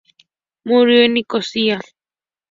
Murió 0.63 1.03
en 1.03 1.13
Nicosia. 1.13 1.79